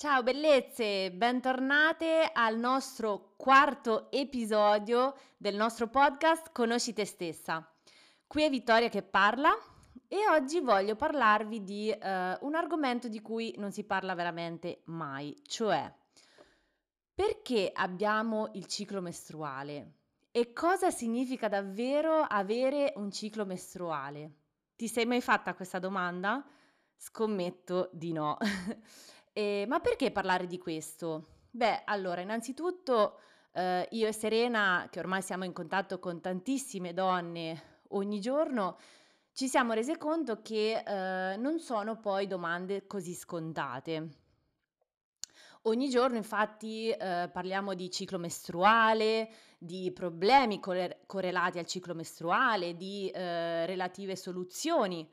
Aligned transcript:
Ciao 0.00 0.22
bellezze, 0.22 1.10
bentornate 1.12 2.30
al 2.32 2.56
nostro 2.56 3.34
quarto 3.36 4.10
episodio 4.10 5.14
del 5.36 5.54
nostro 5.54 5.88
podcast 5.88 6.52
Conosci 6.52 6.94
te 6.94 7.04
stessa. 7.04 7.70
Qui 8.26 8.42
è 8.42 8.48
Vittoria 8.48 8.88
che 8.88 9.02
parla 9.02 9.50
e 10.08 10.16
oggi 10.30 10.60
voglio 10.60 10.96
parlarvi 10.96 11.62
di 11.64 11.94
uh, 11.94 12.06
un 12.46 12.54
argomento 12.54 13.08
di 13.08 13.20
cui 13.20 13.54
non 13.58 13.72
si 13.72 13.84
parla 13.84 14.14
veramente 14.14 14.80
mai, 14.86 15.38
cioè 15.46 15.94
perché 17.14 17.70
abbiamo 17.70 18.48
il 18.54 18.64
ciclo 18.64 19.02
mestruale 19.02 19.96
e 20.30 20.54
cosa 20.54 20.90
significa 20.90 21.46
davvero 21.48 22.22
avere 22.22 22.94
un 22.96 23.10
ciclo 23.12 23.44
mestruale. 23.44 24.30
Ti 24.76 24.88
sei 24.88 25.04
mai 25.04 25.20
fatta 25.20 25.52
questa 25.52 25.78
domanda? 25.78 26.42
Scommetto 26.96 27.90
di 27.92 28.14
no. 28.14 28.38
E, 29.32 29.64
ma 29.68 29.80
perché 29.80 30.10
parlare 30.10 30.46
di 30.46 30.58
questo? 30.58 31.38
Beh, 31.50 31.82
allora, 31.84 32.20
innanzitutto 32.20 33.18
eh, 33.52 33.86
io 33.90 34.06
e 34.06 34.12
Serena, 34.12 34.88
che 34.90 34.98
ormai 34.98 35.22
siamo 35.22 35.44
in 35.44 35.52
contatto 35.52 35.98
con 35.98 36.20
tantissime 36.20 36.92
donne 36.92 37.78
ogni 37.88 38.20
giorno, 38.20 38.78
ci 39.32 39.48
siamo 39.48 39.72
rese 39.72 39.96
conto 39.96 40.42
che 40.42 40.82
eh, 40.84 41.36
non 41.36 41.58
sono 41.60 41.98
poi 41.98 42.26
domande 42.26 42.86
così 42.86 43.14
scontate. 43.14 44.08
Ogni 45.64 45.90
giorno 45.90 46.16
infatti 46.16 46.88
eh, 46.90 47.28
parliamo 47.30 47.74
di 47.74 47.90
ciclo 47.90 48.18
mestruale, 48.18 49.30
di 49.58 49.92
problemi 49.92 50.58
corre- 50.58 51.02
correlati 51.06 51.58
al 51.58 51.66
ciclo 51.66 51.94
mestruale, 51.94 52.76
di 52.76 53.10
eh, 53.10 53.66
relative 53.66 54.16
soluzioni 54.16 55.08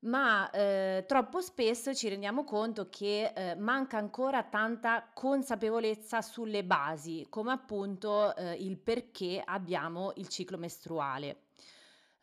ma 0.00 0.48
eh, 0.50 1.04
troppo 1.08 1.40
spesso 1.40 1.92
ci 1.92 2.08
rendiamo 2.08 2.44
conto 2.44 2.88
che 2.88 3.32
eh, 3.34 3.54
manca 3.56 3.96
ancora 3.96 4.44
tanta 4.44 5.08
consapevolezza 5.12 6.22
sulle 6.22 6.62
basi, 6.62 7.26
come 7.28 7.50
appunto 7.50 8.34
eh, 8.36 8.52
il 8.54 8.78
perché 8.78 9.42
abbiamo 9.44 10.12
il 10.16 10.28
ciclo 10.28 10.56
mestruale. 10.58 11.42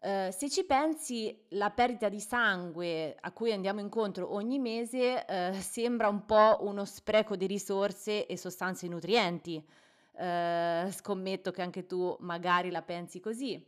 Uh, 0.06 0.30
se 0.30 0.52
ci 0.52 0.64
pensi, 0.66 1.36
la 1.50 1.72
perdita 1.72 2.09
di 2.09 2.20
sangue 2.20 3.16
a 3.20 3.32
cui 3.32 3.52
andiamo 3.52 3.80
incontro 3.80 4.36
ogni 4.36 4.60
mese 4.60 5.26
uh, 5.28 5.56
sembra 5.60 6.10
un 6.10 6.26
po' 6.26 6.58
uno 6.60 6.86
spreco 6.86 7.36
di 7.36 7.48
risorse 7.48 8.28
e 8.28 8.38
sostanze 8.38 8.88
nutrienti. 8.88 9.66
Uh, 10.12 10.92
scommetto 10.92 11.52
che 11.52 11.64
anche 11.64 11.88
tu 11.88 12.16
magari 12.20 12.70
la 12.70 12.84
pensi 12.84 13.20
così 13.20 13.62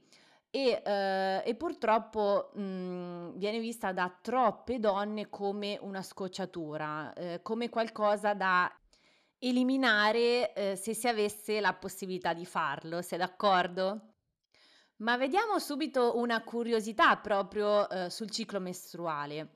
e, 0.49 0.81
eh, 0.83 1.43
e 1.45 1.55
purtroppo 1.55 2.51
mh, 2.53 3.37
viene 3.37 3.59
vista 3.59 3.91
da 3.91 4.15
troppe 4.21 4.79
donne 4.79 5.29
come 5.29 5.77
una 5.81 6.01
scocciatura, 6.01 7.13
eh, 7.13 7.41
come 7.41 7.69
qualcosa 7.69 8.33
da 8.33 8.71
eliminare 9.39 10.53
eh, 10.53 10.75
se 10.75 10.93
si 10.93 11.07
avesse 11.07 11.59
la 11.59 11.73
possibilità 11.73 12.33
di 12.33 12.45
farlo, 12.45 13.01
sei 13.01 13.19
d'accordo? 13.19 14.13
Ma 14.97 15.15
vediamo 15.15 15.59
subito 15.59 16.17
una 16.17 16.43
curiosità 16.43 17.15
proprio 17.17 17.87
eh, 17.87 18.09
sul 18.09 18.31
ciclo 18.31 18.59
mestruale. 18.59 19.49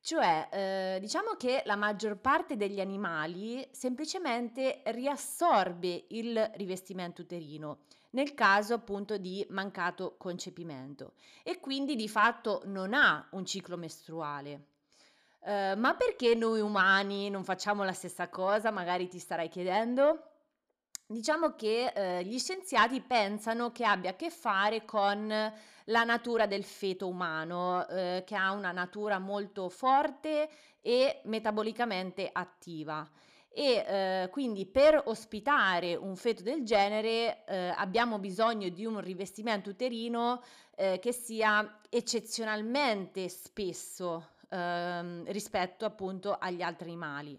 Cioè, 0.00 0.48
eh, 0.96 0.98
diciamo 1.00 1.34
che 1.36 1.62
la 1.66 1.76
maggior 1.76 2.18
parte 2.18 2.56
degli 2.56 2.80
animali 2.80 3.68
semplicemente 3.70 4.82
riassorbe 4.86 6.06
il 6.08 6.50
rivestimento 6.54 7.22
uterino 7.22 7.80
nel 8.10 8.34
caso 8.34 8.74
appunto 8.74 9.18
di 9.18 9.46
mancato 9.50 10.16
concepimento 10.16 11.12
e 11.42 11.60
quindi 11.60 11.96
di 11.96 12.08
fatto 12.08 12.62
non 12.64 12.94
ha 12.94 13.26
un 13.32 13.44
ciclo 13.44 13.76
mestruale. 13.76 14.66
Uh, 15.40 15.78
ma 15.78 15.94
perché 15.94 16.34
noi 16.34 16.60
umani 16.60 17.30
non 17.30 17.44
facciamo 17.44 17.84
la 17.84 17.92
stessa 17.92 18.28
cosa? 18.28 18.70
Magari 18.70 19.08
ti 19.08 19.18
starai 19.18 19.48
chiedendo. 19.48 20.22
Diciamo 21.10 21.54
che 21.54 21.90
eh, 21.94 22.22
gli 22.22 22.38
scienziati 22.38 23.00
pensano 23.00 23.72
che 23.72 23.82
abbia 23.82 24.10
a 24.10 24.14
che 24.14 24.28
fare 24.28 24.84
con 24.84 25.26
la 25.28 26.04
natura 26.04 26.46
del 26.46 26.64
feto 26.64 27.08
umano, 27.08 27.88
eh, 27.88 28.24
che 28.26 28.36
ha 28.36 28.52
una 28.52 28.72
natura 28.72 29.18
molto 29.18 29.70
forte 29.70 30.50
e 30.82 31.22
metabolicamente 31.24 32.28
attiva 32.30 33.08
e 33.58 33.84
eh, 33.84 34.28
quindi 34.30 34.66
per 34.66 35.02
ospitare 35.06 35.96
un 35.96 36.14
feto 36.14 36.44
del 36.44 36.62
genere 36.62 37.44
eh, 37.44 37.72
abbiamo 37.74 38.20
bisogno 38.20 38.68
di 38.68 38.86
un 38.86 39.00
rivestimento 39.00 39.70
uterino 39.70 40.44
eh, 40.76 41.00
che 41.00 41.10
sia 41.12 41.80
eccezionalmente 41.90 43.28
spesso 43.28 44.34
ehm, 44.48 45.24
rispetto 45.32 45.84
appunto 45.84 46.38
agli 46.38 46.62
altri 46.62 46.86
animali. 46.90 47.36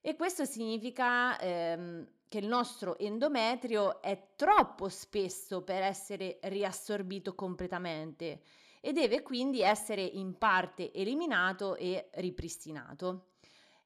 E 0.00 0.16
questo 0.16 0.46
significa 0.46 1.38
ehm, 1.38 2.08
che 2.30 2.38
il 2.38 2.46
nostro 2.46 2.96
endometrio 2.96 4.00
è 4.00 4.28
troppo 4.36 4.88
spesso 4.88 5.60
per 5.60 5.82
essere 5.82 6.38
riassorbito 6.44 7.34
completamente 7.34 8.40
e 8.80 8.94
deve 8.94 9.20
quindi 9.20 9.60
essere 9.60 10.00
in 10.00 10.38
parte 10.38 10.90
eliminato 10.94 11.76
e 11.76 12.08
ripristinato. 12.12 13.31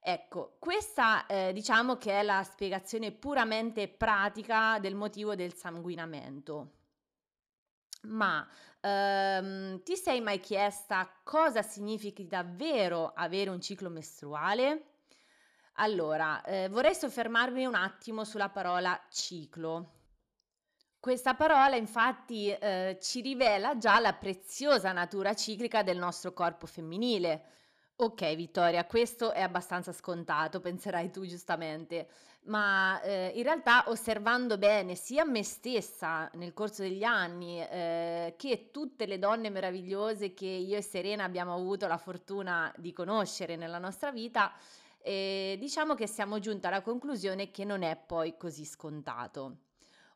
Ecco, 0.09 0.55
questa 0.61 1.27
eh, 1.27 1.53
diciamo 1.53 1.97
che 1.97 2.21
è 2.21 2.23
la 2.23 2.45
spiegazione 2.45 3.11
puramente 3.11 3.89
pratica 3.89 4.79
del 4.79 4.95
motivo 4.95 5.35
del 5.35 5.53
sanguinamento. 5.53 6.75
Ma 8.03 8.49
ehm, 8.81 9.83
ti 9.83 9.97
sei 9.97 10.21
mai 10.21 10.39
chiesta 10.39 11.11
cosa 11.25 11.63
significhi 11.63 12.29
davvero 12.29 13.15
avere 13.17 13.51
un 13.51 13.61
ciclo 13.61 13.91
mestruale? 13.91 14.91
Allora, 15.79 16.41
eh, 16.45 16.69
vorrei 16.69 16.95
soffermarmi 16.95 17.67
un 17.67 17.75
attimo 17.75 18.23
sulla 18.23 18.49
parola 18.49 18.97
ciclo. 19.11 19.95
Questa 21.01 21.35
parola 21.35 21.75
infatti 21.75 22.49
eh, 22.49 22.97
ci 23.03 23.23
rivela 23.23 23.77
già 23.77 23.99
la 23.99 24.13
preziosa 24.13 24.93
natura 24.93 25.35
ciclica 25.35 25.83
del 25.83 25.99
nostro 25.99 26.33
corpo 26.33 26.67
femminile 26.67 27.55
Ok, 27.99 28.35
Vittoria, 28.35 28.85
questo 28.85 29.33
è 29.33 29.41
abbastanza 29.41 29.91
scontato, 29.91 30.61
penserai 30.61 31.11
tu 31.11 31.25
giustamente, 31.25 32.09
ma 32.43 33.01
eh, 33.01 33.33
in 33.35 33.43
realtà 33.43 33.85
osservando 33.87 34.59
bene 34.59 34.95
sia 34.95 35.25
me 35.25 35.43
stessa 35.43 36.29
nel 36.35 36.53
corso 36.53 36.83
degli 36.83 37.05
anni 37.05 37.59
eh, 37.59 38.35
che 38.37 38.69
tutte 38.71 39.07
le 39.07 39.19
donne 39.19 39.49
meravigliose 39.49 40.35
che 40.35 40.45
io 40.45 40.77
e 40.77 40.83
Serena 40.83 41.25
abbiamo 41.25 41.55
avuto 41.55 41.87
la 41.87 41.97
fortuna 41.97 42.71
di 42.77 42.93
conoscere 42.93 43.57
nella 43.57 43.79
nostra 43.79 44.13
vita, 44.13 44.53
eh, 44.99 45.57
diciamo 45.59 45.95
che 45.95 46.07
siamo 46.07 46.39
giunti 46.39 46.67
alla 46.67 46.83
conclusione 46.83 47.51
che 47.51 47.65
non 47.65 47.83
è 47.83 47.97
poi 47.97 48.37
così 48.37 48.67
scontato. 48.67 49.57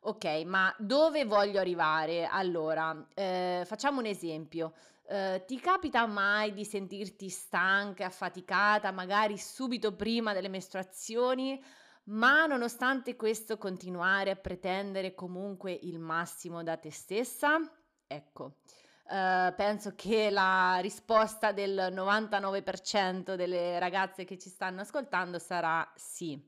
Ok, 0.03 0.25
ma 0.45 0.73
dove 0.77 1.25
voglio 1.25 1.59
arrivare? 1.59 2.25
Allora, 2.25 3.07
eh, 3.13 3.63
facciamo 3.65 3.99
un 3.99 4.05
esempio. 4.07 4.73
Eh, 5.03 5.43
ti 5.45 5.59
capita 5.59 6.05
mai 6.05 6.53
di 6.53 6.63
sentirti 6.63 7.29
stanca, 7.29 8.05
affaticata, 8.05 8.91
magari 8.91 9.37
subito 9.37 9.95
prima 9.95 10.33
delle 10.33 10.47
mestruazioni, 10.47 11.61
ma 12.05 12.45
nonostante 12.45 13.15
questo 13.15 13.57
continuare 13.57 14.31
a 14.31 14.35
pretendere 14.35 15.13
comunque 15.13 15.71
il 15.73 15.99
massimo 15.99 16.63
da 16.63 16.77
te 16.77 16.91
stessa? 16.91 17.59
Ecco, 18.07 18.57
uh, 19.05 19.53
penso 19.55 19.93
che 19.95 20.29
la 20.29 20.77
risposta 20.81 21.51
del 21.51 21.89
99% 21.93 23.35
delle 23.35 23.79
ragazze 23.79 24.25
che 24.25 24.37
ci 24.37 24.49
stanno 24.49 24.81
ascoltando 24.81 25.39
sarà 25.39 25.89
sì. 25.95 26.41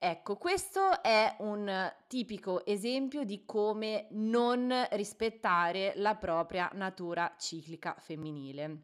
Ecco, 0.00 0.36
questo 0.36 1.02
è 1.02 1.34
un 1.40 1.92
tipico 2.06 2.64
esempio 2.64 3.24
di 3.24 3.44
come 3.44 4.06
non 4.10 4.72
rispettare 4.92 5.92
la 5.96 6.14
propria 6.14 6.70
natura 6.74 7.34
ciclica 7.36 7.96
femminile. 7.98 8.82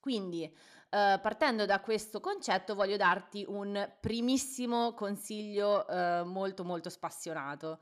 Quindi, 0.00 0.42
eh, 0.42 1.20
partendo 1.22 1.66
da 1.66 1.80
questo 1.80 2.18
concetto, 2.18 2.74
voglio 2.74 2.96
darti 2.96 3.44
un 3.46 3.92
primissimo 4.00 4.92
consiglio 4.94 5.86
eh, 5.86 6.24
molto 6.24 6.64
molto 6.64 6.90
spassionato, 6.90 7.78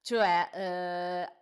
cioè 0.00 0.48
eh, 0.54 1.32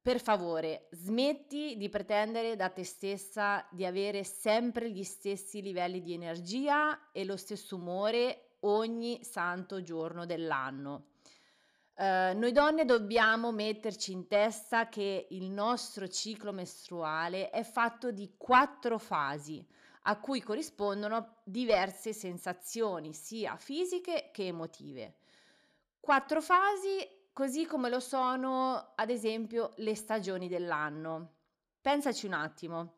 per 0.00 0.20
favore, 0.20 0.86
smetti 0.92 1.76
di 1.76 1.88
pretendere 1.88 2.54
da 2.54 2.68
te 2.68 2.84
stessa 2.84 3.66
di 3.72 3.84
avere 3.84 4.22
sempre 4.22 4.88
gli 4.88 5.02
stessi 5.02 5.60
livelli 5.60 6.00
di 6.00 6.12
energia 6.14 7.10
e 7.10 7.24
lo 7.24 7.36
stesso 7.36 7.74
umore 7.74 8.45
ogni 8.60 9.22
santo 9.24 9.82
giorno 9.82 10.26
dell'anno. 10.26 11.08
Uh, 11.94 12.36
noi 12.36 12.52
donne 12.52 12.84
dobbiamo 12.84 13.52
metterci 13.52 14.12
in 14.12 14.26
testa 14.26 14.88
che 14.88 15.28
il 15.30 15.48
nostro 15.50 16.08
ciclo 16.08 16.52
mestruale 16.52 17.48
è 17.48 17.62
fatto 17.62 18.10
di 18.10 18.34
quattro 18.36 18.98
fasi 18.98 19.66
a 20.02 20.18
cui 20.20 20.40
corrispondono 20.42 21.38
diverse 21.42 22.12
sensazioni, 22.12 23.14
sia 23.14 23.56
fisiche 23.56 24.30
che 24.32 24.46
emotive. 24.46 25.16
Quattro 25.98 26.40
fasi 26.40 26.98
così 27.32 27.66
come 27.66 27.88
lo 27.88 28.00
sono 28.00 28.92
ad 28.94 29.10
esempio 29.10 29.72
le 29.76 29.94
stagioni 29.94 30.48
dell'anno. 30.48 31.32
Pensaci 31.80 32.26
un 32.26 32.34
attimo. 32.34 32.94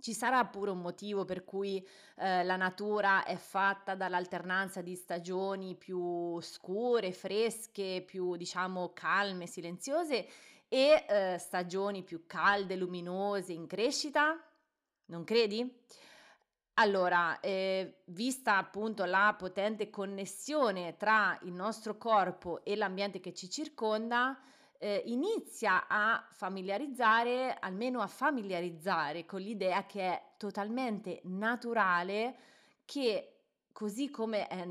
Ci 0.00 0.12
sarà 0.12 0.44
pure 0.44 0.70
un 0.70 0.80
motivo 0.80 1.24
per 1.24 1.44
cui 1.44 1.86
eh, 2.16 2.44
la 2.44 2.56
natura 2.56 3.24
è 3.24 3.36
fatta 3.36 3.94
dall'alternanza 3.94 4.82
di 4.82 4.94
stagioni 4.94 5.76
più 5.76 6.40
scure, 6.40 7.12
fresche, 7.12 8.02
più 8.06 8.36
diciamo 8.36 8.92
calme, 8.92 9.46
silenziose 9.46 10.26
e 10.68 11.04
eh, 11.08 11.38
stagioni 11.38 12.02
più 12.02 12.26
calde, 12.26 12.76
luminose, 12.76 13.52
in 13.52 13.66
crescita? 13.66 14.36
Non 15.06 15.24
credi? 15.24 15.82
Allora, 16.74 17.38
eh, 17.38 18.00
vista 18.06 18.56
appunto 18.56 19.04
la 19.04 19.34
potente 19.38 19.90
connessione 19.90 20.96
tra 20.96 21.38
il 21.42 21.52
nostro 21.52 21.96
corpo 21.96 22.64
e 22.64 22.74
l'ambiente 22.74 23.20
che 23.20 23.32
ci 23.32 23.48
circonda, 23.48 24.36
eh, 24.84 25.02
inizia 25.06 25.86
a 25.88 26.28
familiarizzare, 26.30 27.56
almeno 27.58 28.02
a 28.02 28.06
familiarizzare 28.06 29.24
con 29.24 29.40
l'idea 29.40 29.86
che 29.86 30.02
è 30.02 30.22
totalmente 30.36 31.22
naturale 31.24 32.36
che 32.84 33.44
così 33.72 34.10
come 34.10 34.46
è 34.46 34.68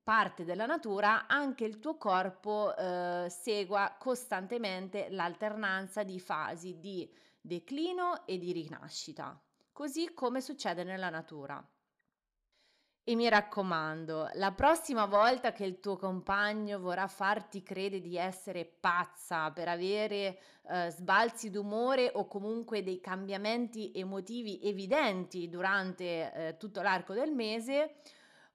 parte 0.00 0.44
della 0.44 0.64
natura, 0.64 1.26
anche 1.26 1.64
il 1.64 1.80
tuo 1.80 1.96
corpo 1.96 2.72
eh, 2.76 3.26
segua 3.28 3.96
costantemente 3.98 5.08
l'alternanza 5.10 6.04
di 6.04 6.20
fasi 6.20 6.78
di 6.78 7.12
declino 7.40 8.24
e 8.26 8.38
di 8.38 8.52
rinascita 8.52 9.42
così 9.72 10.14
come 10.14 10.40
succede 10.40 10.84
nella 10.84 11.10
natura. 11.10 11.64
E 13.08 13.16
mi 13.16 13.26
raccomando, 13.26 14.28
la 14.34 14.52
prossima 14.52 15.06
volta 15.06 15.50
che 15.52 15.64
il 15.64 15.80
tuo 15.80 15.96
compagno 15.96 16.78
vorrà 16.78 17.06
farti 17.06 17.62
credere 17.62 18.02
di 18.02 18.18
essere 18.18 18.66
pazza 18.66 19.50
per 19.50 19.66
avere 19.66 20.38
eh, 20.68 20.90
sbalzi 20.90 21.48
d'umore 21.48 22.10
o 22.12 22.26
comunque 22.26 22.82
dei 22.82 23.00
cambiamenti 23.00 23.92
emotivi 23.94 24.60
evidenti 24.62 25.48
durante 25.48 26.04
eh, 26.04 26.56
tutto 26.58 26.82
l'arco 26.82 27.14
del 27.14 27.32
mese, 27.32 27.94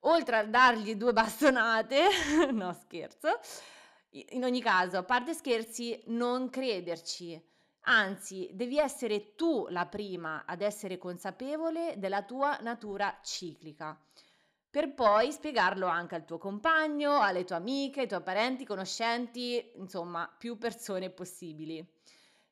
oltre 0.02 0.36
a 0.38 0.46
dargli 0.46 0.94
due 0.98 1.14
bastonate, 1.18 2.10
no 2.54 2.74
scherzo, 2.74 3.40
in 4.12 4.44
ogni 4.44 4.62
caso, 4.62 4.98
a 4.98 5.04
parte 5.04 5.34
scherzi, 5.34 6.00
non 6.10 6.52
crederci. 6.52 7.44
Anzi, 7.86 8.52
devi 8.54 8.78
essere 8.78 9.34
tu 9.34 9.66
la 9.70 9.88
prima 9.88 10.44
ad 10.46 10.62
essere 10.62 11.00
consapevole 11.00 11.96
della 11.98 12.22
tua 12.22 12.60
natura 12.62 13.20
ciclica, 13.24 14.00
per 14.74 14.96
poi 14.96 15.31
spiegarlo 15.31 15.86
anche 15.86 16.16
al 16.16 16.25
tuo 16.25 16.40
compagno, 16.40 17.20
alle 17.20 17.44
tue 17.44 17.58
amiche, 17.58 18.02
ai 18.02 18.08
tuoi 18.08 18.24
parenti, 18.24 18.66
conoscenti, 18.66 19.72
insomma, 19.75 20.28
più 20.36 20.58
persone 20.58 21.12
possibili. 21.12 21.88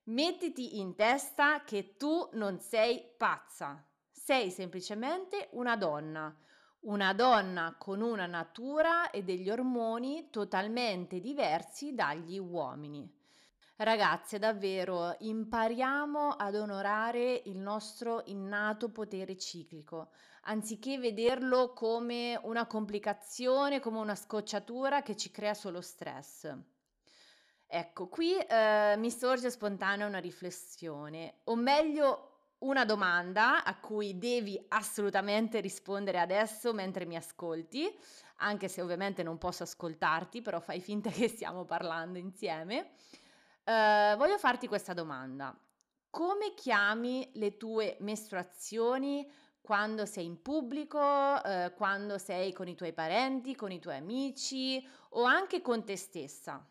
Mettiti 0.03 0.77
in 0.77 0.93
testa 0.93 1.63
che 1.63 1.97
tu 1.97 2.29
non 2.33 2.59
sei 2.59 3.03
pazza, 3.17 3.83
sei 4.11 4.51
semplicemente 4.51 5.47
una 5.53 5.75
donna, 5.75 6.31
una 6.81 7.11
donna 7.15 7.73
con 7.79 8.01
una 8.01 8.27
natura 8.27 9.09
e 9.09 9.23
degli 9.23 9.49
ormoni 9.49 10.29
totalmente 10.29 11.19
diversi 11.19 11.95
dagli 11.95 12.37
uomini. 12.37 13.11
Ragazze, 13.83 14.37
davvero 14.37 15.15
impariamo 15.17 16.29
ad 16.29 16.53
onorare 16.53 17.41
il 17.45 17.57
nostro 17.57 18.21
innato 18.25 18.91
potere 18.91 19.35
ciclico, 19.37 20.11
anziché 20.43 20.99
vederlo 20.99 21.73
come 21.73 22.39
una 22.43 22.67
complicazione, 22.67 23.79
come 23.79 23.97
una 23.97 24.13
scocciatura 24.13 25.01
che 25.01 25.17
ci 25.17 25.31
crea 25.31 25.55
solo 25.55 25.81
stress. 25.81 26.55
Ecco, 27.65 28.07
qui 28.07 28.37
eh, 28.37 28.93
mi 28.97 29.09
sorge 29.09 29.49
spontanea 29.49 30.05
una 30.05 30.19
riflessione, 30.19 31.39
o 31.45 31.55
meglio 31.55 32.27
una 32.59 32.85
domanda 32.85 33.63
a 33.63 33.79
cui 33.79 34.19
devi 34.19 34.63
assolutamente 34.67 35.59
rispondere 35.59 36.19
adesso 36.19 36.71
mentre 36.71 37.05
mi 37.07 37.15
ascolti, 37.15 37.91
anche 38.37 38.67
se 38.67 38.83
ovviamente 38.83 39.23
non 39.23 39.39
posso 39.39 39.63
ascoltarti, 39.63 40.43
però 40.43 40.59
fai 40.59 40.81
finta 40.81 41.09
che 41.09 41.27
stiamo 41.27 41.65
parlando 41.65 42.19
insieme. 42.19 42.91
Ehm, 43.67 44.17
voglio 44.17 44.37
farti 44.37 44.67
questa 44.67 44.93
domanda: 44.93 45.55
come 46.09 46.53
chiami 46.55 47.29
le 47.35 47.57
tue 47.57 47.97
mestruazioni 47.99 49.29
quando 49.61 50.05
sei 50.05 50.25
in 50.25 50.41
pubblico, 50.41 50.99
ehm, 51.43 51.73
quando 51.75 52.17
sei 52.17 52.53
con 52.53 52.67
i 52.67 52.75
tuoi 52.75 52.93
parenti, 52.93 53.55
con 53.55 53.71
i 53.71 53.79
tuoi 53.79 53.97
amici 53.97 54.85
o 55.11 55.23
anche 55.23 55.61
con 55.61 55.83
te 55.85 55.95
stessa? 55.97 56.65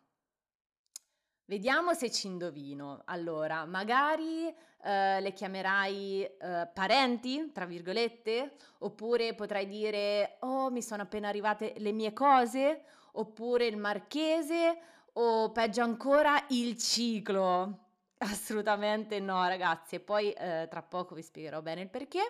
Vediamo 1.46 1.94
se 1.94 2.10
ci 2.12 2.28
indovino. 2.28 3.02
Allora, 3.06 3.64
magari, 3.66 4.46
ehm, 4.82 5.20
le 5.22 5.32
chiamerai, 5.32 6.24
ehm, 6.38 6.70
"parenti", 6.72 7.50
tra 7.52 7.66
virgolette, 7.66 8.54
oppure 8.80 9.34
potrai 9.34 9.66
dire: 9.66 10.36
"Oh, 10.40 10.70
mi 10.70 10.82
sono 10.82 11.02
appena 11.02 11.28
arrivate 11.28 11.74
le 11.78 11.92
mie 11.92 12.12
cose", 12.12 12.84
oppure 13.14 13.66
il 13.66 13.76
marchese, 13.76 14.78
o 15.14 15.50
peggio 15.52 15.82
ancora 15.82 16.44
il 16.48 16.76
ciclo. 16.76 17.88
Assolutamente 18.18 19.18
no, 19.20 19.46
ragazzi. 19.46 19.96
E 19.96 20.00
poi 20.00 20.32
eh, 20.32 20.68
tra 20.70 20.82
poco 20.82 21.14
vi 21.14 21.22
spiegherò 21.22 21.62
bene 21.62 21.82
il 21.82 21.88
perché. 21.88 22.20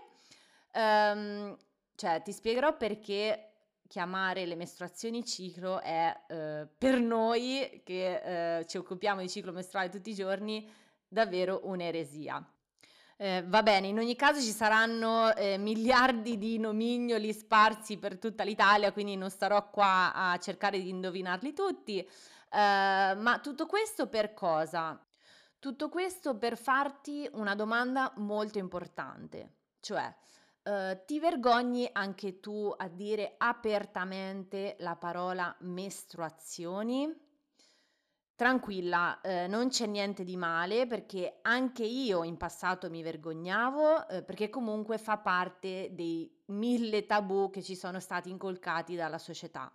Um, 0.72 1.56
cioè, 1.96 2.22
ti 2.22 2.32
spiegherò 2.32 2.76
perché 2.76 3.50
chiamare 3.88 4.46
le 4.46 4.54
mestruazioni 4.54 5.24
ciclo 5.24 5.80
è 5.80 6.16
eh, 6.28 6.68
per 6.78 7.00
noi 7.00 7.82
che 7.84 8.58
eh, 8.58 8.66
ci 8.66 8.76
occupiamo 8.76 9.20
di 9.20 9.28
ciclo 9.28 9.52
mestruale 9.52 9.88
tutti 9.88 10.10
i 10.10 10.14
giorni 10.14 10.70
davvero 11.08 11.62
un'eresia. 11.64 12.42
Eh, 13.16 13.44
va 13.46 13.62
bene, 13.62 13.88
in 13.88 13.98
ogni 13.98 14.16
caso 14.16 14.40
ci 14.40 14.52
saranno 14.52 15.34
eh, 15.34 15.58
miliardi 15.58 16.38
di 16.38 16.58
nomignoli 16.58 17.34
sparsi 17.34 17.98
per 17.98 18.16
tutta 18.18 18.44
l'Italia, 18.44 18.92
quindi 18.92 19.16
non 19.16 19.28
starò 19.28 19.68
qua 19.68 20.14
a 20.14 20.38
cercare 20.38 20.80
di 20.80 20.88
indovinarli 20.88 21.52
tutti. 21.52 22.08
Ehm, 22.50 23.20
ma 23.20 23.38
tutto 23.40 23.66
questo 23.66 24.08
per 24.08 24.34
cosa? 24.34 24.98
Tutto 25.58 25.88
questo 25.88 26.36
per 26.36 26.56
farti 26.56 27.28
una 27.34 27.54
domanda 27.54 28.12
molto 28.16 28.58
importante, 28.58 29.56
cioè 29.80 30.12
uh, 30.62 30.98
ti 31.04 31.20
vergogni 31.20 31.88
anche 31.92 32.40
tu 32.40 32.72
a 32.74 32.88
dire 32.88 33.34
apertamente 33.36 34.76
la 34.80 34.96
parola 34.96 35.54
mestruazioni? 35.60 37.28
Tranquilla, 38.34 39.20
eh, 39.20 39.46
non 39.48 39.68
c'è 39.68 39.84
niente 39.84 40.24
di 40.24 40.34
male 40.34 40.86
perché 40.86 41.40
anche 41.42 41.84
io 41.84 42.24
in 42.24 42.38
passato 42.38 42.88
mi 42.88 43.02
vergognavo 43.02 44.08
eh, 44.08 44.22
perché 44.22 44.48
comunque 44.48 44.96
fa 44.96 45.18
parte 45.18 45.90
dei 45.92 46.42
mille 46.46 47.04
tabù 47.04 47.50
che 47.50 47.62
ci 47.62 47.76
sono 47.76 48.00
stati 48.00 48.30
incolcati 48.30 48.96
dalla 48.96 49.18
società. 49.18 49.70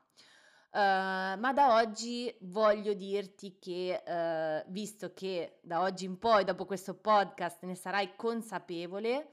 Uhm, 0.75 1.39
ma 1.39 1.53
da 1.53 1.75
oggi 1.75 2.35
voglio 2.41 2.93
dirti 2.93 3.57
che, 3.59 4.03
uhm, 4.05 4.63
visto 4.73 5.13
che 5.13 5.59
da 5.61 5.79
oggi 5.81 6.03
in 6.03 6.19
poi, 6.19 6.43
dopo 6.43 6.65
questo 6.65 6.95
podcast, 6.95 7.63
ne 7.63 7.75
sarai 7.75 8.13
consapevole, 8.17 9.29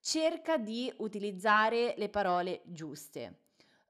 cerca 0.00 0.56
di 0.58 0.92
utilizzare 0.98 1.94
le 1.96 2.08
parole 2.08 2.62
giuste. 2.64 3.38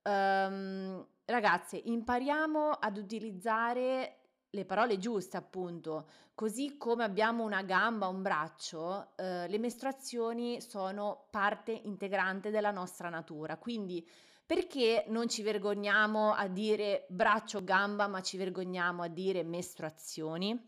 Uhm, 0.03 1.07
ragazze, 1.25 1.81
impariamo 1.83 2.69
ad 2.73 2.99
utilizzare 2.99 4.17
le 4.51 4.65
parole 4.67 4.99
giuste, 4.99 5.39
appunto. 5.39 6.07
Così 6.35 6.77
come 6.77 7.05
abbiamo 7.05 7.45
una 7.45 7.63
gamba, 7.63 8.09
un 8.09 8.21
braccio, 8.21 9.13
uhm, 9.17 9.47
le 9.49 9.59
mestruazioni 9.59 10.61
sono 10.61 11.29
parte 11.31 11.73
integrante 11.73 12.51
della 12.51 12.71
nostra 12.73 13.09
natura, 13.09 13.57
quindi 13.57 14.07
perché 14.51 15.05
non 15.07 15.29
ci 15.29 15.43
vergogniamo 15.43 16.33
a 16.33 16.49
dire 16.49 17.07
braccio 17.09 17.63
gamba, 17.63 18.09
ma 18.09 18.21
ci 18.21 18.37
vergogniamo 18.37 19.05
a 19.05 19.07
dire 19.07 19.45
mestruazioni? 19.45 20.61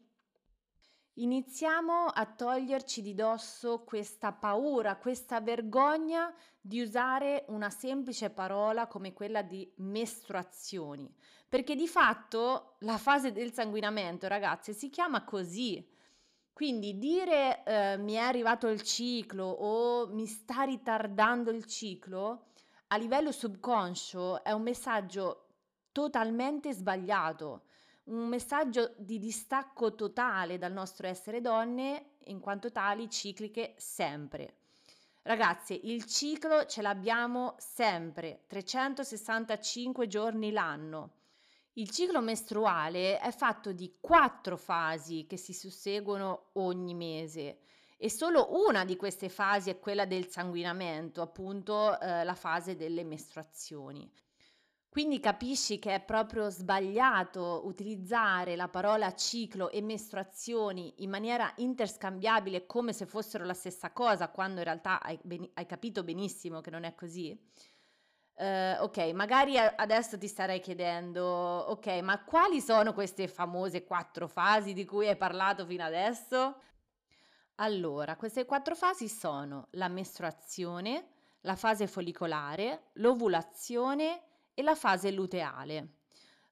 Iniziamo 1.14 2.04
a 2.04 2.24
toglierci 2.24 3.02
di 3.02 3.16
dosso 3.16 3.82
questa 3.82 4.30
paura, 4.30 4.94
questa 4.94 5.40
vergogna 5.40 6.32
di 6.60 6.80
usare 6.80 7.44
una 7.48 7.70
semplice 7.70 8.30
parola 8.30 8.86
come 8.86 9.12
quella 9.12 9.42
di 9.42 9.68
mestruazioni, 9.78 11.12
perché 11.48 11.74
di 11.74 11.88
fatto 11.88 12.76
la 12.82 12.98
fase 12.98 13.32
del 13.32 13.52
sanguinamento, 13.52 14.28
ragazze, 14.28 14.74
si 14.74 14.90
chiama 14.90 15.24
così. 15.24 15.84
Quindi 16.52 16.98
dire 16.98 17.64
eh, 17.64 17.96
mi 17.96 18.12
è 18.12 18.18
arrivato 18.18 18.68
il 18.68 18.82
ciclo 18.82 19.46
o 19.46 20.06
mi 20.06 20.26
sta 20.26 20.62
ritardando 20.62 21.50
il 21.50 21.64
ciclo 21.64 22.50
a 22.92 22.96
livello 22.96 23.32
subconscio 23.32 24.44
è 24.44 24.52
un 24.52 24.60
messaggio 24.60 25.46
totalmente 25.92 26.74
sbagliato, 26.74 27.62
un 28.04 28.28
messaggio 28.28 28.92
di 28.98 29.18
distacco 29.18 29.94
totale 29.94 30.58
dal 30.58 30.72
nostro 30.72 31.06
essere 31.06 31.40
donne, 31.40 32.16
in 32.24 32.38
quanto 32.38 32.70
tali 32.70 33.08
cicliche 33.08 33.72
sempre. 33.78 34.56
Ragazzi, 35.22 35.88
il 35.90 36.04
ciclo 36.04 36.66
ce 36.66 36.82
l'abbiamo 36.82 37.54
sempre, 37.56 38.42
365 38.46 40.06
giorni 40.06 40.50
l'anno. 40.50 41.12
Il 41.74 41.88
ciclo 41.88 42.20
mestruale 42.20 43.18
è 43.20 43.32
fatto 43.32 43.72
di 43.72 43.96
quattro 44.00 44.58
fasi 44.58 45.26
che 45.26 45.38
si 45.38 45.54
susseguono 45.54 46.48
ogni 46.54 46.92
mese 46.92 47.60
e 48.02 48.10
solo 48.10 48.48
una 48.66 48.84
di 48.84 48.96
queste 48.96 49.28
fasi 49.28 49.70
è 49.70 49.78
quella 49.78 50.06
del 50.06 50.26
sanguinamento, 50.26 51.22
appunto 51.22 52.00
eh, 52.00 52.24
la 52.24 52.34
fase 52.34 52.74
delle 52.74 53.04
mestruazioni. 53.04 54.10
Quindi 54.88 55.20
capisci 55.20 55.78
che 55.78 55.94
è 55.94 56.00
proprio 56.00 56.50
sbagliato 56.50 57.62
utilizzare 57.64 58.56
la 58.56 58.66
parola 58.66 59.14
ciclo 59.14 59.70
e 59.70 59.80
mestruazioni 59.82 60.94
in 61.04 61.10
maniera 61.10 61.52
interscambiabile 61.58 62.66
come 62.66 62.92
se 62.92 63.06
fossero 63.06 63.44
la 63.44 63.54
stessa 63.54 63.92
cosa, 63.92 64.30
quando 64.30 64.58
in 64.58 64.64
realtà 64.64 65.00
hai, 65.00 65.16
ben- 65.22 65.48
hai 65.54 65.66
capito 65.66 66.02
benissimo 66.02 66.60
che 66.60 66.70
non 66.70 66.82
è 66.82 66.96
così. 66.96 67.40
Uh, 68.34 68.82
ok, 68.82 69.12
magari 69.12 69.56
adesso 69.58 70.18
ti 70.18 70.26
starei 70.26 70.58
chiedendo, 70.58 71.24
ok, 71.24 71.86
ma 72.02 72.24
quali 72.24 72.60
sono 72.60 72.94
queste 72.94 73.28
famose 73.28 73.84
quattro 73.84 74.26
fasi 74.26 74.72
di 74.72 74.84
cui 74.84 75.06
hai 75.06 75.16
parlato 75.16 75.64
fino 75.64 75.84
adesso? 75.84 76.56
Allora, 77.56 78.16
queste 78.16 78.44
quattro 78.44 78.74
fasi 78.74 79.08
sono 79.08 79.68
la 79.72 79.88
mestruazione, 79.88 81.06
la 81.42 81.56
fase 81.56 81.86
follicolare, 81.86 82.90
l'ovulazione 82.94 84.22
e 84.54 84.62
la 84.62 84.74
fase 84.74 85.10
luteale. 85.10 85.96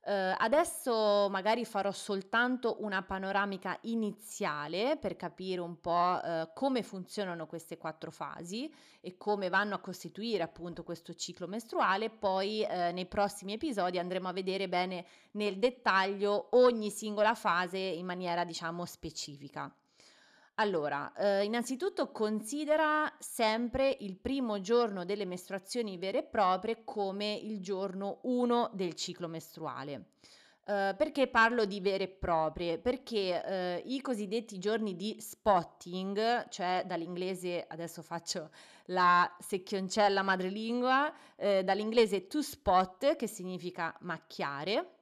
Uh, 0.02 0.34
adesso 0.38 1.28
magari 1.30 1.66
farò 1.66 1.92
soltanto 1.92 2.78
una 2.80 3.02
panoramica 3.02 3.76
iniziale 3.82 4.96
per 4.96 5.14
capire 5.14 5.60
un 5.60 5.78
po' 5.78 6.18
uh, 6.22 6.48
come 6.54 6.82
funzionano 6.82 7.46
queste 7.46 7.76
quattro 7.76 8.10
fasi 8.10 8.72
e 9.02 9.18
come 9.18 9.50
vanno 9.50 9.74
a 9.74 9.80
costituire 9.80 10.42
appunto 10.42 10.84
questo 10.84 11.12
ciclo 11.12 11.46
mestruale, 11.46 12.08
poi 12.08 12.66
uh, 12.66 12.94
nei 12.94 13.06
prossimi 13.06 13.52
episodi 13.52 13.98
andremo 13.98 14.28
a 14.28 14.32
vedere 14.32 14.70
bene 14.70 15.04
nel 15.32 15.58
dettaglio 15.58 16.48
ogni 16.52 16.88
singola 16.88 17.34
fase 17.34 17.76
in 17.76 18.06
maniera 18.06 18.44
diciamo 18.44 18.86
specifica. 18.86 19.70
Allora, 20.60 21.10
eh, 21.14 21.44
innanzitutto 21.44 22.10
considera 22.10 23.10
sempre 23.18 23.96
il 24.00 24.18
primo 24.18 24.60
giorno 24.60 25.06
delle 25.06 25.24
mestruazioni 25.24 25.96
vere 25.96 26.18
e 26.18 26.22
proprie 26.22 26.82
come 26.84 27.32
il 27.32 27.62
giorno 27.62 28.18
1 28.24 28.72
del 28.74 28.92
ciclo 28.92 29.26
mestruale. 29.26 30.08
Uh, 30.66 30.94
perché 30.94 31.28
parlo 31.28 31.64
di 31.64 31.80
vere 31.80 32.04
e 32.04 32.08
proprie? 32.08 32.78
Perché 32.78 33.80
uh, 33.82 33.90
i 33.90 34.02
cosiddetti 34.02 34.58
giorni 34.58 34.94
di 34.96 35.16
spotting, 35.18 36.48
cioè 36.50 36.84
dall'inglese, 36.86 37.64
adesso 37.66 38.02
faccio 38.02 38.50
la 38.86 39.34
secchioncella 39.40 40.20
madrelingua, 40.20 41.10
uh, 41.36 41.62
dall'inglese 41.62 42.26
to 42.26 42.42
spot, 42.42 43.16
che 43.16 43.26
significa 43.26 43.96
macchiare, 44.00 44.99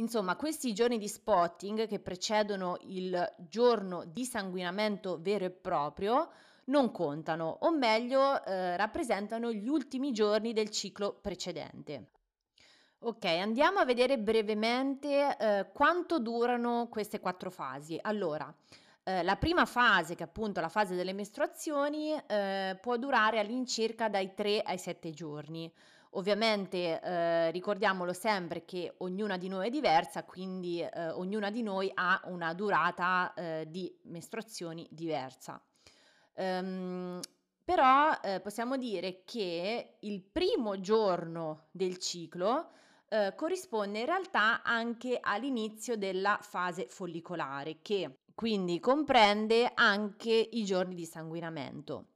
Insomma, 0.00 0.34
questi 0.34 0.72
giorni 0.72 0.96
di 0.96 1.08
spotting 1.08 1.86
che 1.86 2.00
precedono 2.00 2.78
il 2.84 3.34
giorno 3.36 4.04
di 4.06 4.24
sanguinamento 4.24 5.18
vero 5.20 5.44
e 5.44 5.50
proprio 5.50 6.30
non 6.64 6.90
contano, 6.90 7.58
o 7.60 7.70
meglio, 7.70 8.42
eh, 8.44 8.76
rappresentano 8.76 9.52
gli 9.52 9.68
ultimi 9.68 10.12
giorni 10.12 10.54
del 10.54 10.70
ciclo 10.70 11.18
precedente. 11.20 12.12
Ok, 13.00 13.24
andiamo 13.24 13.78
a 13.78 13.84
vedere 13.84 14.18
brevemente 14.18 15.36
eh, 15.36 15.70
quanto 15.72 16.18
durano 16.18 16.88
queste 16.88 17.20
quattro 17.20 17.50
fasi. 17.50 17.98
Allora, 18.00 18.54
eh, 19.02 19.22
la 19.22 19.36
prima 19.36 19.66
fase, 19.66 20.14
che 20.14 20.22
è 20.22 20.26
appunto 20.26 20.60
la 20.60 20.68
fase 20.68 20.94
delle 20.94 21.12
mestruazioni, 21.12 22.14
eh, 22.26 22.78
può 22.80 22.96
durare 22.96 23.38
all'incirca 23.38 24.08
dai 24.08 24.32
3 24.34 24.62
ai 24.62 24.78
7 24.78 25.10
giorni. 25.10 25.70
Ovviamente 26.14 27.00
eh, 27.00 27.50
ricordiamolo 27.52 28.12
sempre 28.12 28.64
che 28.64 28.94
ognuna 28.98 29.36
di 29.36 29.48
noi 29.48 29.68
è 29.68 29.70
diversa, 29.70 30.24
quindi 30.24 30.80
eh, 30.80 31.10
ognuna 31.10 31.50
di 31.50 31.62
noi 31.62 31.90
ha 31.94 32.20
una 32.24 32.52
durata 32.52 33.32
eh, 33.34 33.66
di 33.68 33.96
mestruazioni 34.04 34.88
diversa. 34.90 35.62
Um, 36.34 37.20
però 37.64 38.18
eh, 38.22 38.40
possiamo 38.40 38.76
dire 38.76 39.22
che 39.24 39.98
il 40.00 40.22
primo 40.22 40.80
giorno 40.80 41.68
del 41.70 41.98
ciclo 41.98 42.70
eh, 43.08 43.32
corrisponde 43.36 44.00
in 44.00 44.06
realtà 44.06 44.62
anche 44.64 45.18
all'inizio 45.20 45.96
della 45.96 46.38
fase 46.42 46.86
follicolare, 46.88 47.78
che 47.82 48.22
quindi 48.34 48.80
comprende 48.80 49.70
anche 49.74 50.32
i 50.32 50.64
giorni 50.64 50.94
di 50.94 51.04
sanguinamento. 51.04 52.06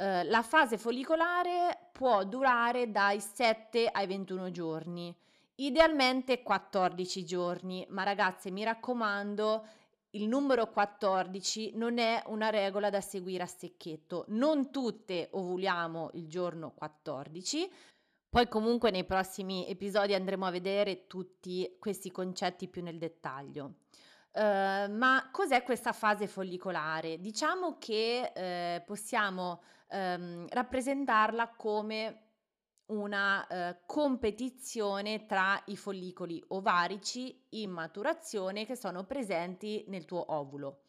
Eh, 0.00 0.22
la 0.24 0.42
fase 0.42 0.78
follicolare 0.78 1.88
può 1.90 2.22
durare 2.22 2.92
dai 2.92 3.18
7 3.18 3.88
ai 3.88 4.06
21 4.06 4.52
giorni, 4.52 5.12
idealmente 5.56 6.44
14 6.44 7.24
giorni, 7.24 7.84
ma 7.90 8.04
ragazze 8.04 8.52
mi 8.52 8.62
raccomando, 8.62 9.66
il 10.10 10.28
numero 10.28 10.70
14 10.70 11.72
non 11.74 11.98
è 11.98 12.22
una 12.26 12.48
regola 12.48 12.90
da 12.90 13.00
seguire 13.00 13.42
a 13.42 13.46
stecchetto, 13.46 14.24
non 14.28 14.70
tutte 14.70 15.30
ovuliamo 15.32 16.10
il 16.14 16.28
giorno 16.28 16.70
14. 16.76 17.68
Poi 18.30 18.46
comunque 18.46 18.92
nei 18.92 19.04
prossimi 19.04 19.66
episodi 19.66 20.14
andremo 20.14 20.46
a 20.46 20.50
vedere 20.50 21.08
tutti 21.08 21.76
questi 21.80 22.12
concetti 22.12 22.68
più 22.68 22.82
nel 22.82 22.98
dettaglio. 22.98 23.72
Uh, 24.38 24.88
ma 24.92 25.30
cos'è 25.32 25.64
questa 25.64 25.92
fase 25.92 26.28
follicolare? 26.28 27.18
Diciamo 27.18 27.76
che 27.78 28.32
uh, 28.32 28.84
possiamo 28.86 29.62
ehm, 29.88 30.46
rappresentarla 30.48 31.54
come 31.56 32.22
una 32.88 33.46
eh, 33.46 33.80
competizione 33.84 35.26
tra 35.26 35.60
i 35.66 35.76
follicoli 35.76 36.42
ovarici 36.48 37.44
in 37.50 37.70
maturazione 37.70 38.64
che 38.64 38.76
sono 38.76 39.04
presenti 39.04 39.84
nel 39.88 40.06
tuo 40.06 40.32
ovulo. 40.32 40.84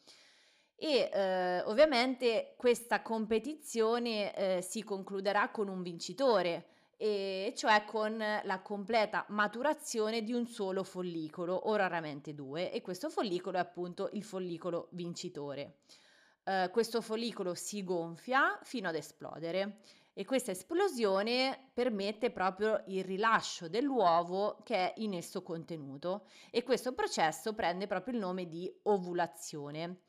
E 0.76 1.10
eh, 1.12 1.62
ovviamente 1.64 2.54
questa 2.58 3.02
competizione 3.02 4.34
eh, 4.34 4.62
si 4.62 4.82
concluderà 4.82 5.50
con 5.50 5.68
un 5.68 5.82
vincitore, 5.82 6.68
e 7.02 7.54
cioè 7.56 7.86
con 7.86 8.18
la 8.18 8.62
completa 8.62 9.26
maturazione 9.30 10.22
di 10.22 10.34
un 10.34 10.46
solo 10.46 10.84
follicolo 10.84 11.56
o 11.56 11.76
raramente 11.76 12.34
due 12.34 12.74
e 12.74 12.82
questo 12.82 13.10
follicolo 13.10 13.56
è 13.56 13.62
appunto 13.62 14.10
il 14.12 14.24
follicolo 14.24 14.90
vincitore 14.92 15.78
eh, 16.44 16.70
questo 16.74 17.00
follicolo 17.02 17.54
si 17.54 17.86
gonfia 17.86 18.60
fino 18.64 18.90
ad 18.90 18.96
esplodere 18.96 19.80
e 20.14 20.26
questa 20.26 20.52
esplosione 20.52 21.70
permette 21.74 22.32
proprio 22.32 22.84
il 22.88 23.06
rilascio 23.06 23.70
dell'uovo 23.70 24.58
che 24.64 24.76
è 24.76 24.94
in 24.98 25.14
esso 25.14 25.42
contenuto 25.44 26.26
e 26.52 26.64
questo 26.64 26.94
processo 26.94 27.54
prende 27.54 27.88
proprio 27.88 28.16
il 28.16 28.20
nome 28.20 28.50
di 28.50 28.70
ovulazione. 28.84 30.09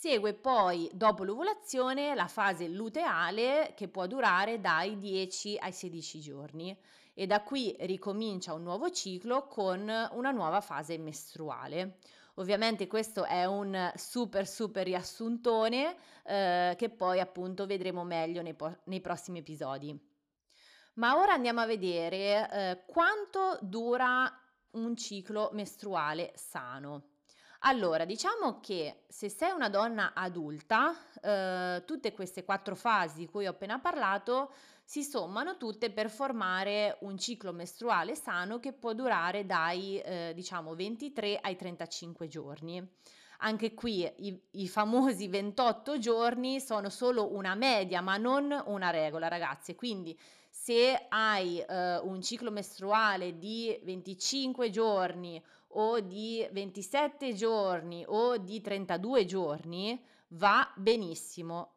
Segue 0.00 0.32
poi, 0.32 0.88
dopo 0.94 1.24
l'ovulazione, 1.24 2.14
la 2.14 2.26
fase 2.26 2.66
luteale 2.66 3.74
che 3.76 3.86
può 3.86 4.06
durare 4.06 4.58
dai 4.58 4.96
10 4.96 5.58
ai 5.58 5.72
16 5.72 6.20
giorni 6.20 6.74
e 7.12 7.26
da 7.26 7.42
qui 7.42 7.76
ricomincia 7.80 8.54
un 8.54 8.62
nuovo 8.62 8.88
ciclo 8.88 9.46
con 9.46 9.80
una 10.12 10.30
nuova 10.30 10.62
fase 10.62 10.96
mestruale. 10.96 11.98
Ovviamente 12.36 12.86
questo 12.86 13.26
è 13.26 13.44
un 13.44 13.92
super 13.94 14.48
super 14.48 14.86
riassuntone 14.86 15.94
eh, 16.24 16.74
che 16.78 16.88
poi 16.88 17.20
appunto 17.20 17.66
vedremo 17.66 18.02
meglio 18.02 18.40
nei, 18.40 18.54
po- 18.54 18.78
nei, 18.84 19.02
prossimi 19.02 19.40
episodi. 19.40 19.94
Ma 20.94 21.18
ora 21.18 21.34
andiamo 21.34 21.60
a 21.60 21.66
vedere 21.66 22.50
eh, 22.50 22.84
quanto 22.86 23.58
dura 23.60 24.32
un 24.70 24.96
ciclo 24.96 25.50
mestruale 25.52 26.32
sano. 26.36 27.19
Allora, 27.64 28.06
diciamo 28.06 28.58
che 28.60 29.02
se 29.06 29.28
sei 29.28 29.50
una 29.50 29.68
donna 29.68 30.12
adulta, 30.14 30.94
eh, 31.20 31.82
tutte 31.84 32.12
queste 32.12 32.42
quattro 32.42 32.74
fasi 32.74 33.18
di 33.18 33.26
cui 33.26 33.46
ho 33.46 33.50
appena 33.50 33.78
parlato 33.78 34.52
si 34.82 35.02
sommano 35.04 35.58
tutte 35.58 35.90
per 35.90 36.08
formare 36.08 36.96
un 37.00 37.18
ciclo 37.18 37.52
mestruale 37.52 38.14
sano 38.14 38.60
che 38.60 38.72
può 38.72 38.94
durare 38.94 39.44
dai 39.44 40.00
eh, 40.00 40.32
diciamo 40.34 40.74
23 40.74 41.38
ai 41.38 41.56
35 41.56 42.28
giorni. 42.28 42.82
Anche 43.42 43.74
qui 43.74 44.10
i, 44.16 44.40
i, 44.52 44.68
famosi 44.68 45.28
28 45.28 45.98
giorni 45.98 46.60
sono 46.60 46.88
solo 46.88 47.34
una 47.34 47.54
media, 47.54 48.00
ma 48.00 48.16
non 48.16 48.58
una 48.66 48.88
regola, 48.88 49.28
ragazze. 49.28 49.74
Quindi 49.74 50.18
se 50.48 51.06
hai 51.10 51.58
eh, 51.60 51.98
un 51.98 52.22
ciclo 52.22 52.50
mestruale 52.50 53.38
di 53.38 53.78
25 53.84 54.70
giorni 54.70 55.42
o 55.74 56.00
di 56.00 56.46
27 56.50 57.34
giorni 57.34 58.04
o 58.06 58.36
di 58.38 58.60
32 58.60 59.24
giorni, 59.24 60.02
va 60.28 60.70
benissimo. 60.76 61.74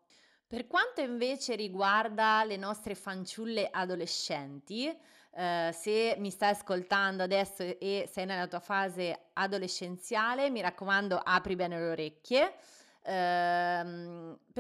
Per 0.48 0.68
quanto 0.68 1.02
invece 1.02 1.56
riguarda 1.56 2.44
le 2.44 2.58
nostre 2.58 2.96
fanciulle 2.96 3.70
adolescenti, 3.72 4.96
eh, 5.36 5.72
se 5.74 6.16
mi 6.20 6.30
stai 6.30 6.52
ascoltando 6.52 7.24
adesso 7.24 7.64
e 7.64 8.08
sei 8.12 8.26
nella 8.26 8.48
tua 8.48 8.60
fase 8.60 9.30
adolescenziale, 9.34 10.52
mi 10.52 10.62
raccomando, 10.62 11.18
apri 11.18 11.56
bene 11.56 11.80
le 11.80 11.90
orecchie. 11.90 12.54
Ehm, 13.06 13.93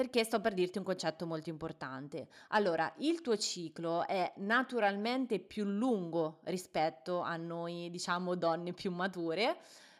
perché 0.03 0.25
sto 0.25 0.41
per 0.41 0.53
dirti 0.53 0.79
un 0.79 0.83
concetto 0.83 1.25
molto 1.25 1.47
importante. 1.49 2.27
Allora, 2.49 2.91
il 2.97 3.21
tuo 3.21 3.37
ciclo 3.37 4.05
è 4.05 4.33
naturalmente 4.39 5.39
più 5.39 5.63
lungo 5.63 6.41
rispetto 6.43 7.21
a 7.21 7.37
noi, 7.37 7.89
diciamo, 7.89 8.35
donne 8.35 8.73
più 8.73 8.91
mature, 8.91 9.55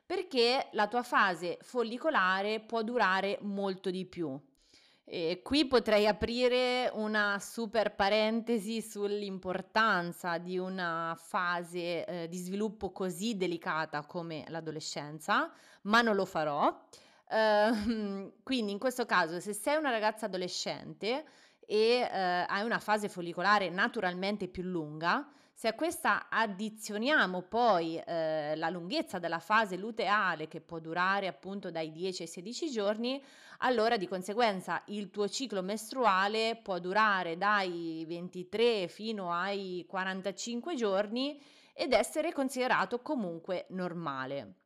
perché 0.05 0.67
la 0.74 0.89
tua 0.89 1.03
fase 1.03 1.57
follicolare 1.62 2.60
può 2.60 2.83
durare 2.83 3.38
molto 3.43 3.89
di 3.89 4.05
più. 4.05 4.38
E 5.05 5.39
qui 5.41 5.67
potrei 5.67 6.05
aprire 6.05 6.91
una 6.95 7.39
super 7.39 7.95
parentesi 7.95 8.81
sull'importanza 8.81 10.38
di 10.38 10.57
una 10.57 11.15
fase 11.17 12.05
eh, 12.05 12.27
di 12.27 12.38
sviluppo 12.38 12.91
così 12.91 13.38
delicata 13.38 14.05
come 14.05 14.43
l'adolescenza, 14.50 15.50
ma 15.83 16.01
non 16.01 16.15
lo 16.15 16.25
farò. 16.25 16.77
Uh, 17.34 18.32
quindi 18.44 18.72
in 18.72 18.78
questo 18.78 19.08
caso, 19.08 19.40
se 19.40 19.54
sei 19.54 19.78
una 19.78 19.90
ragazza 19.90 20.28
adolescente 20.28 21.25
e 21.66 22.02
uh, 22.04 22.52
hai 22.52 22.63
una 22.63 22.78
fase 22.78 23.10
follicolare 23.10 23.70
naturalmente 23.70 24.48
più 24.48 24.62
lunga, 24.62 25.28
se 25.56 25.68
a 25.68 25.74
questa 25.74 26.28
addizioniamo 26.30 27.44
poi 27.44 27.98
eh, 27.98 28.56
la 28.56 28.70
lunghezza 28.70 29.20
della 29.20 29.38
fase 29.38 29.78
luteale 29.78 30.48
che 30.48 30.62
può 30.62 30.80
durare 30.80 31.28
appunto 31.28 31.70
dai 31.70 31.92
10 31.92 32.24
ai 32.24 32.28
16 32.28 32.72
giorni, 32.72 33.24
allora 33.60 33.96
di 33.96 34.08
conseguenza 34.08 34.82
il 34.88 35.12
tuo 35.12 35.30
ciclo 35.30 35.62
mestruale 35.62 36.60
può 36.62 36.80
durare 36.80 37.38
dai 37.38 38.04
23 38.08 38.88
fino 38.88 39.32
ai 39.32 39.86
45 39.88 40.75
giorni 40.75 41.40
ed 41.72 41.94
essere 41.94 42.34
considerato 42.34 43.02
comunque 43.02 43.68
normale. 43.70 44.62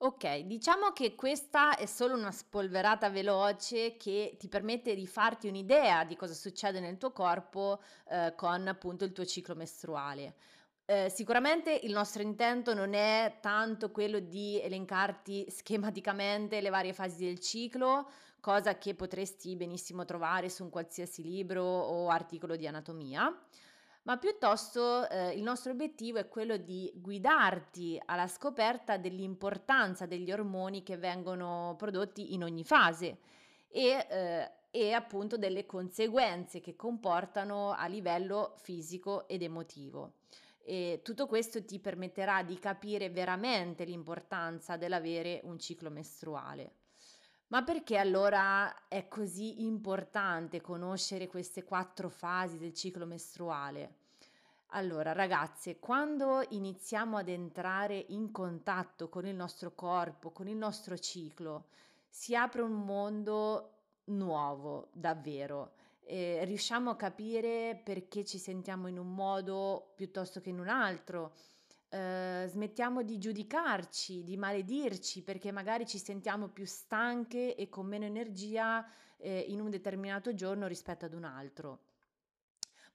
Ok, 0.00 0.42
diciamo 0.42 0.92
che 0.92 1.16
questa 1.16 1.76
è 1.76 1.84
solo 1.84 2.14
una 2.14 2.30
spolverata 2.30 3.10
veloce 3.10 3.96
che 3.96 4.36
ti 4.38 4.46
permette 4.46 4.94
di 4.94 5.08
farti 5.08 5.48
un'idea 5.48 6.04
di 6.04 6.14
cosa 6.14 6.34
succede 6.34 6.78
nel 6.78 6.98
tuo 6.98 7.10
corpo 7.10 7.82
eh, 8.08 8.32
con 8.36 8.68
appunto 8.68 9.04
il 9.04 9.10
tuo 9.10 9.24
ciclo 9.24 9.56
mestruale. 9.56 10.36
Eh, 10.84 11.10
sicuramente 11.10 11.72
il 11.82 11.90
nostro 11.90 12.22
intento 12.22 12.74
non 12.74 12.94
è 12.94 13.38
tanto 13.40 13.90
quello 13.90 14.20
di 14.20 14.60
elencarti 14.62 15.46
schematicamente 15.50 16.60
le 16.60 16.70
varie 16.70 16.92
fasi 16.92 17.24
del 17.24 17.40
ciclo, 17.40 18.08
cosa 18.38 18.78
che 18.78 18.94
potresti 18.94 19.56
benissimo 19.56 20.04
trovare 20.04 20.48
su 20.48 20.62
un 20.62 20.70
qualsiasi 20.70 21.22
libro 21.22 21.64
o 21.64 22.08
articolo 22.08 22.54
di 22.54 22.68
anatomia 22.68 23.36
ma 24.08 24.16
piuttosto 24.16 25.06
eh, 25.10 25.36
il 25.36 25.42
nostro 25.42 25.72
obiettivo 25.72 26.16
è 26.16 26.28
quello 26.28 26.56
di 26.56 26.90
guidarti 26.94 28.00
alla 28.06 28.26
scoperta 28.26 28.96
dell'importanza 28.96 30.06
degli 30.06 30.32
ormoni 30.32 30.82
che 30.82 30.96
vengono 30.96 31.74
prodotti 31.76 32.32
in 32.32 32.42
ogni 32.42 32.64
fase 32.64 33.18
e, 33.68 34.06
eh, 34.08 34.50
e 34.70 34.92
appunto 34.94 35.36
delle 35.36 35.66
conseguenze 35.66 36.60
che 36.60 36.74
comportano 36.74 37.72
a 37.72 37.86
livello 37.86 38.54
fisico 38.56 39.28
ed 39.28 39.42
emotivo. 39.42 40.14
E 40.64 41.02
tutto 41.04 41.26
questo 41.26 41.62
ti 41.62 41.78
permetterà 41.78 42.42
di 42.42 42.58
capire 42.58 43.10
veramente 43.10 43.84
l'importanza 43.84 44.78
dell'avere 44.78 45.40
un 45.44 45.58
ciclo 45.58 45.90
mestruale. 45.90 46.76
Ma 47.48 47.62
perché 47.62 47.96
allora 47.96 48.88
è 48.88 49.08
così 49.08 49.64
importante 49.64 50.60
conoscere 50.60 51.28
queste 51.28 51.64
quattro 51.64 52.10
fasi 52.10 52.58
del 52.58 52.74
ciclo 52.74 53.06
mestruale? 53.06 54.07
Allora, 54.72 55.12
ragazze, 55.12 55.78
quando 55.78 56.44
iniziamo 56.50 57.16
ad 57.16 57.28
entrare 57.28 58.04
in 58.08 58.30
contatto 58.30 59.08
con 59.08 59.26
il 59.26 59.34
nostro 59.34 59.74
corpo, 59.74 60.30
con 60.30 60.46
il 60.46 60.56
nostro 60.56 60.98
ciclo, 60.98 61.68
si 62.06 62.36
apre 62.36 62.60
un 62.60 62.84
mondo 62.84 63.76
nuovo, 64.06 64.88
davvero. 64.92 65.72
Eh, 66.04 66.44
riusciamo 66.44 66.90
a 66.90 66.96
capire 66.96 67.80
perché 67.82 68.26
ci 68.26 68.36
sentiamo 68.36 68.88
in 68.88 68.98
un 68.98 69.14
modo 69.14 69.92
piuttosto 69.94 70.42
che 70.42 70.50
in 70.50 70.58
un 70.60 70.68
altro. 70.68 71.32
Eh, 71.88 72.44
smettiamo 72.46 73.02
di 73.02 73.16
giudicarci, 73.16 74.22
di 74.22 74.36
maledirci 74.36 75.22
perché 75.22 75.50
magari 75.50 75.86
ci 75.86 75.98
sentiamo 75.98 76.48
più 76.48 76.66
stanche 76.66 77.54
e 77.56 77.70
con 77.70 77.86
meno 77.86 78.04
energia 78.04 78.86
eh, 79.16 79.46
in 79.48 79.62
un 79.62 79.70
determinato 79.70 80.34
giorno 80.34 80.66
rispetto 80.66 81.06
ad 81.06 81.14
un 81.14 81.24
altro. 81.24 81.87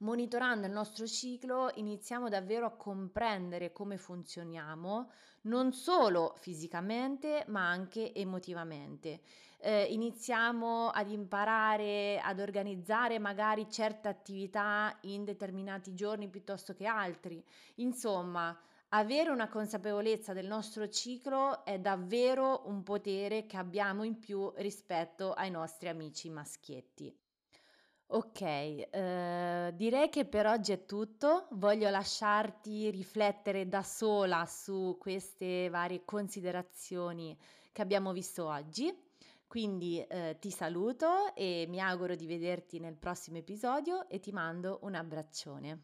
Monitorando 0.04 0.68
il 0.68 0.74
nostro 0.74 1.08
ciclo 1.08 1.72
iniziamo 1.76 2.28
davvero 2.28 2.66
a 2.66 2.76
comprendere 2.76 3.72
come 3.72 3.96
funzioniamo, 3.96 5.10
non 5.44 5.72
solo 5.72 6.34
fisicamente 6.40 7.46
ma 7.48 7.70
anche 7.70 8.14
emotivamente. 8.14 9.22
Eh, 9.60 9.84
iniziamo 9.84 10.90
ad 10.90 11.10
imparare 11.10 12.20
ad 12.22 12.42
organizzare 12.42 13.18
magari 13.18 13.70
certe 13.70 14.10
attività 14.10 14.98
in 15.04 15.24
determinati 15.24 15.94
giorni 15.94 16.28
piuttosto 16.28 16.74
che 16.74 16.86
altri. 16.86 17.42
Insomma, 17.76 18.60
avere 18.90 19.30
una 19.30 19.48
consapevolezza 19.48 20.34
del 20.34 20.48
nostro 20.48 20.90
ciclo 20.90 21.64
è 21.64 21.80
davvero 21.80 22.64
un 22.66 22.84
potere 22.84 23.46
che 23.46 23.56
abbiamo 23.56 24.04
in 24.04 24.20
più 24.20 24.52
rispetto 24.58 25.32
ai 25.32 25.50
nostri 25.50 25.88
amici 25.88 26.30
maschietti. 26.30 27.23
Ok, 28.14 28.42
eh, 28.42 29.74
direi 29.74 30.10
che 30.10 30.26
per 30.26 30.46
oggi 30.46 30.72
è 30.72 30.86
tutto. 30.86 31.48
Voglio 31.54 31.90
lasciarti 31.90 32.92
riflettere 32.92 33.68
da 33.68 33.82
sola 33.82 34.46
su 34.46 34.98
queste 35.00 35.68
varie 35.70 36.04
considerazioni 36.06 37.36
che 37.72 37.82
abbiamo 37.82 38.12
visto 38.12 38.46
oggi. 38.46 38.96
Quindi 39.48 40.00
eh, 40.00 40.38
ti 40.40 40.52
saluto 40.52 41.34
e 41.34 41.66
mi 41.68 41.80
auguro 41.80 42.14
di 42.14 42.28
vederti 42.28 42.80
nel 42.80 42.96
prossimo 42.98 43.38
episodio 43.38 44.08
e 44.08 44.20
ti 44.20 44.32
mando 44.32 44.78
un 44.84 44.94
abbraccione. 44.94 45.82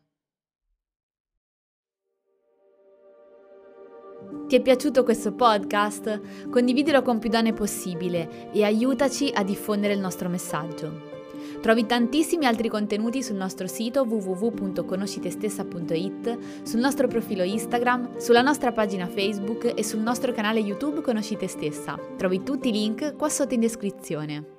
Ti 4.46 4.56
è 4.56 4.62
piaciuto 4.62 5.04
questo 5.04 5.34
podcast? 5.34 6.48
Condividilo 6.50 7.02
con 7.02 7.18
più 7.18 7.30
donne 7.30 7.54
possibile 7.54 8.52
e 8.52 8.64
aiutaci 8.64 9.32
a 9.34 9.44
diffondere 9.44 9.94
il 9.94 10.00
nostro 10.00 10.30
messaggio. 10.30 11.19
Trovi 11.62 11.86
tantissimi 11.86 12.46
altri 12.46 12.70
contenuti 12.70 13.22
sul 13.22 13.36
nostro 13.36 13.68
sito 13.68 14.04
www.conoscitestessa.it, 14.04 16.38
sul 16.64 16.80
nostro 16.80 17.08
profilo 17.08 17.44
Instagram, 17.44 18.18
sulla 18.18 18.42
nostra 18.42 18.72
pagina 18.72 19.08
Facebook 19.08 19.74
e 19.76 19.84
sul 19.84 20.00
nostro 20.00 20.32
canale 20.32 20.60
YouTube 20.60 21.02
Conosci 21.02 21.36
te 21.36 21.48
stessa. 21.48 22.00
Trovi 22.18 22.44
tutti 22.44 22.70
i 22.70 22.72
link 22.72 23.16
qua 23.16 23.28
sotto 23.28 23.54
in 23.54 23.60
descrizione. 23.60 24.59